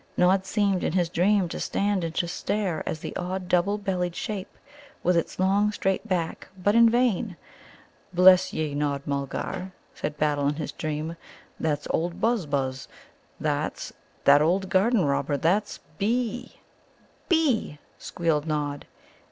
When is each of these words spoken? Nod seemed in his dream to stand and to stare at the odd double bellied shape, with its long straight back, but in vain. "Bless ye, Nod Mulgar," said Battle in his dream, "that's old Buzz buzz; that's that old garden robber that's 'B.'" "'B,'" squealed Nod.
Nod 0.17 0.47
seemed 0.47 0.83
in 0.83 0.93
his 0.93 1.09
dream 1.09 1.47
to 1.49 1.59
stand 1.59 2.03
and 2.03 2.15
to 2.15 2.27
stare 2.27 2.81
at 2.89 3.01
the 3.01 3.15
odd 3.15 3.47
double 3.47 3.77
bellied 3.77 4.15
shape, 4.15 4.57
with 5.03 5.15
its 5.15 5.37
long 5.37 5.71
straight 5.71 6.07
back, 6.07 6.47
but 6.57 6.73
in 6.73 6.89
vain. 6.89 7.37
"Bless 8.11 8.51
ye, 8.51 8.73
Nod 8.73 9.03
Mulgar," 9.05 9.71
said 9.93 10.17
Battle 10.17 10.47
in 10.47 10.55
his 10.55 10.71
dream, 10.71 11.17
"that's 11.59 11.85
old 11.91 12.19
Buzz 12.19 12.47
buzz; 12.47 12.87
that's 13.39 13.93
that 14.23 14.41
old 14.41 14.69
garden 14.69 15.05
robber 15.05 15.37
that's 15.37 15.79
'B.'" 15.99 16.55
"'B,'" 17.29 17.77
squealed 17.99 18.47
Nod. 18.47 18.87